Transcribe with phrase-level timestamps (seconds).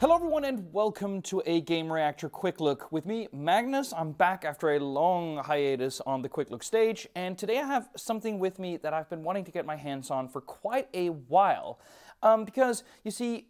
[0.00, 2.90] Hello, everyone, and welcome to a Gamereactor Quick Look.
[2.90, 3.92] With me, Magnus.
[3.94, 7.90] I'm back after a long hiatus on the Quick Look stage, and today I have
[7.98, 11.10] something with me that I've been wanting to get my hands on for quite a
[11.10, 11.80] while.
[12.22, 13.48] Um, because, you see,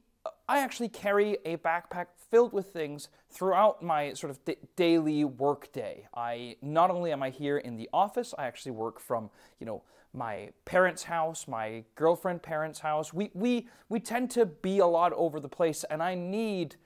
[0.48, 5.72] I actually carry a backpack filled with things throughout my sort of d- daily work
[5.72, 6.08] day.
[6.14, 9.30] I not only am I here in the office, I actually work from,
[9.60, 9.82] you know,
[10.12, 13.14] my parents' house, my girlfriend parents' house.
[13.14, 16.76] We we we tend to be a lot over the place and I need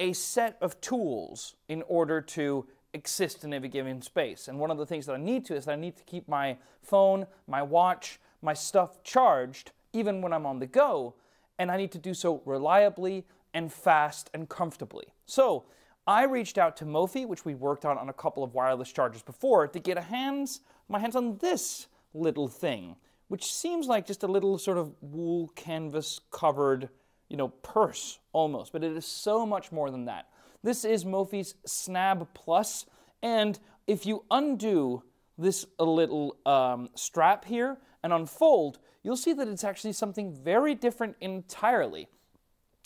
[0.00, 4.48] a set of tools in order to exist in a given space.
[4.48, 6.28] And one of the things that I need to is that I need to keep
[6.28, 11.14] my phone, my watch, my stuff charged even when I'm on the go,
[11.58, 15.06] and I need to do so reliably and fast and comfortably.
[15.26, 15.64] So,
[16.06, 19.22] I reached out to Mophie, which we worked on on a couple of wireless chargers
[19.22, 22.96] before, to get a hands my hands on this little thing,
[23.28, 26.88] which seems like just a little sort of wool canvas covered,
[27.28, 30.28] you know, purse almost, but it is so much more than that.
[30.62, 32.86] This is Mophie's Snap Plus,
[33.22, 35.02] and if you undo
[35.36, 41.14] this little um, strap here and unfold, you'll see that it's actually something very different
[41.20, 42.08] entirely.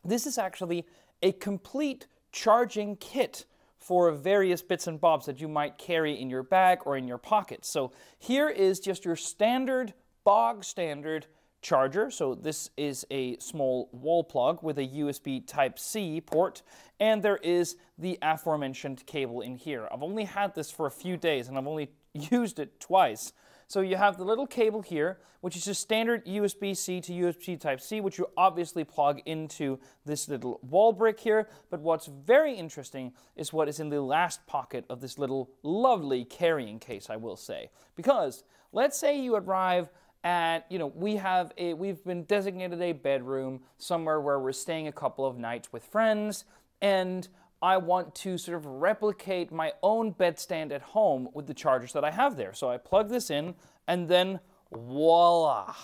[0.05, 0.85] This is actually
[1.23, 3.47] a complete charging kit
[3.79, 7.17] for various bits and bobs that you might carry in your bag or in your
[7.17, 7.65] pocket.
[7.65, 11.27] So here is just your standard, bog standard
[11.63, 12.11] charger.
[12.11, 16.63] So this is a small wall plug with a USB Type-C port,
[17.01, 19.89] and there is the aforementioned cable in here.
[19.93, 23.33] I've only had this for a few days, and I've only used it twice.
[23.69, 28.01] So you have the little cable here, which is just standard USB-C to USB Type-C,
[28.01, 31.49] which you obviously plug into this little wall brick here.
[31.71, 36.25] But what's very interesting is what is in the last pocket of this little lovely
[36.25, 37.71] carrying case, I will say.
[37.95, 39.91] Because let's say you arrive
[40.25, 44.89] at, you know, we have a, we've been designated a bedroom somewhere where we're staying
[44.89, 46.45] a couple of nights with friends,
[46.81, 47.29] and
[47.61, 52.05] I want to sort of replicate my own bedstand at home with the chargers that
[52.05, 52.53] I have there.
[52.53, 53.55] So I plug this in
[53.87, 54.41] and then
[54.73, 55.75] voila.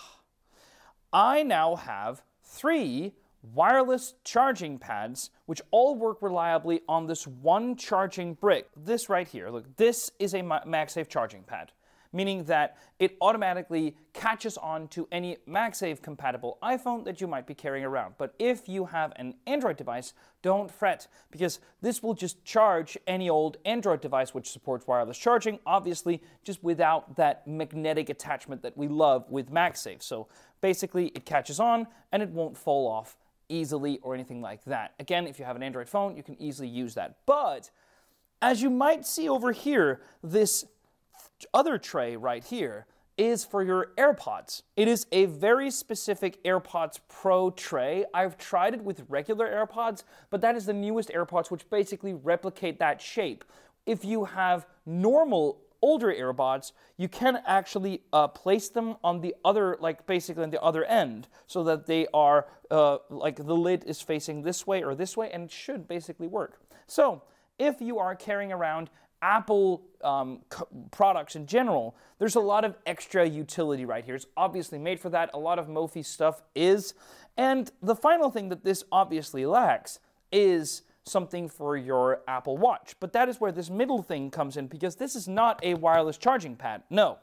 [1.12, 8.34] I now have three wireless charging pads which all work reliably on this one charging
[8.34, 8.68] brick.
[8.76, 11.72] This right here, look, this is a MagSafe charging pad
[12.14, 17.54] meaning that it automatically catches on to any MagSafe compatible iPhone that you might be
[17.54, 18.14] carrying around.
[18.16, 23.28] But if you have an Android device, don't fret, because this will just charge any
[23.28, 28.86] old Android device which supports wireless charging, obviously, just without that magnetic attachment that we
[28.86, 30.02] love with MagSafe.
[30.02, 30.28] So
[30.60, 33.16] basically, it catches on and it won't fall off
[33.48, 34.94] easily or anything like that.
[35.00, 37.16] Again, if you have an Android phone, you can easily use that.
[37.26, 37.70] But
[38.40, 40.64] as you might see over here, this
[41.52, 44.62] other tray right here is for your AirPods.
[44.76, 48.04] It is a very specific AirPods Pro tray.
[48.12, 52.78] I've tried it with regular AirPods, but that is the newest AirPods, which basically replicate
[52.80, 53.44] that shape.
[53.86, 59.76] If you have normal older AirPods, you can actually uh, place them on the other,
[59.80, 64.00] like basically on the other end, so that they are uh, like the lid is
[64.00, 66.58] facing this way or this way, and it should basically work.
[66.86, 67.22] So
[67.58, 68.90] if you are carrying around
[69.24, 70.40] Apple um,
[70.90, 74.14] products in general, there's a lot of extra utility right here.
[74.14, 75.30] It's obviously made for that.
[75.32, 76.92] A lot of Mophie stuff is.
[77.38, 79.98] And the final thing that this obviously lacks
[80.30, 82.96] is something for your Apple Watch.
[83.00, 86.18] But that is where this middle thing comes in because this is not a wireless
[86.18, 86.82] charging pad.
[86.90, 87.18] No.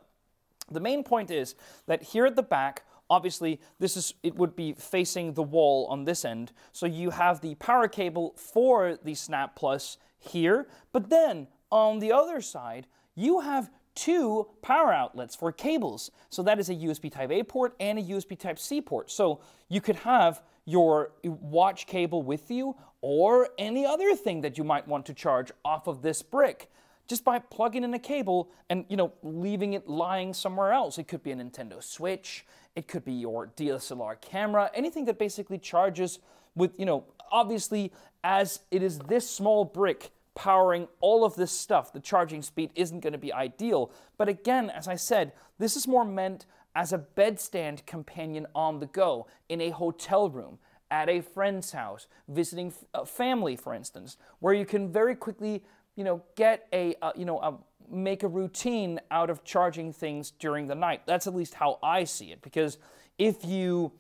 [0.72, 1.54] The main point is
[1.86, 6.06] that here at the back, obviously this is it would be facing the wall on
[6.06, 6.52] this end.
[6.72, 12.12] So you have the power cable for the Snap Plus here, but then on the
[12.12, 16.12] other side, you have two power outlets for cables.
[16.30, 19.12] So that is a USB Type A port and a USB Type C port.
[19.12, 24.64] So you could have your watch cable with you or any other thing that you
[24.64, 26.70] might want to charge off of this brick
[27.08, 30.98] just by plugging in a cable and you know leaving it lying somewhere else.
[30.98, 32.46] It could be a Nintendo Switch,
[32.76, 36.20] it could be your DSLR camera, anything that basically charges
[36.56, 37.92] with, you know, obviously
[38.24, 43.02] as it is this small brick powering all of this stuff, the charging speed isn't
[43.02, 43.92] going to be ideal.
[44.18, 46.46] But again, as I said, this is more meant
[46.76, 52.08] as a bedstand companion on the go in a hotel room, at a friend's house,
[52.28, 55.64] visiting a family, for instance, where you can very quickly,
[55.96, 57.58] you know, get a, uh, you know, a,
[57.94, 61.02] make a routine out of charging things during the night.
[61.06, 62.42] That's at least how I see it.
[62.42, 62.78] Because
[63.18, 63.94] if you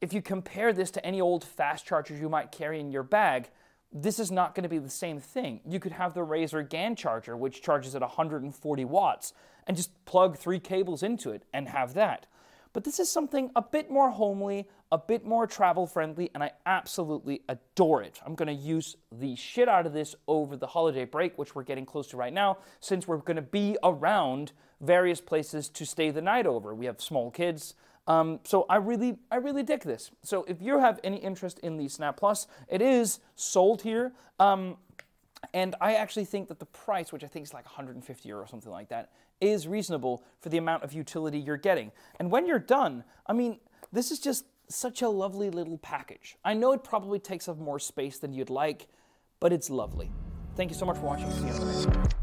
[0.00, 3.50] if you compare this to any old fast chargers you might carry in your bag,
[3.92, 5.60] this is not going to be the same thing.
[5.66, 9.32] You could have the Razer GAN charger, which charges at 140 watts,
[9.66, 12.26] and just plug three cables into it and have that.
[12.72, 16.52] but this is something a bit more homely, a bit more travel friendly, and I
[16.66, 18.20] absolutely adore it.
[18.24, 21.86] I'm gonna use the shit out of this over the holiday break, which we're getting
[21.86, 26.46] close to right now, since we're gonna be around various places to stay the night
[26.46, 26.74] over.
[26.74, 27.74] We have small kids.
[28.08, 30.10] Um, so I really, I really dig this.
[30.24, 34.12] So if you have any interest in the Snap Plus, it is sold here.
[34.40, 34.78] Um,
[35.54, 38.72] and I actually think that the price, which I think is like 150 or something
[38.72, 39.10] like that,
[39.40, 41.92] is reasonable for the amount of utility you're getting.
[42.18, 43.60] And when you're done, I mean,
[43.92, 46.36] this is just such a lovely little package.
[46.44, 48.88] I know it probably takes up more space than you'd like,
[49.38, 50.10] but it's lovely.
[50.56, 51.30] Thank you so much for watching.
[51.30, 52.17] See you next time.